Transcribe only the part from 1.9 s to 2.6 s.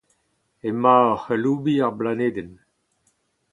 blanedenn.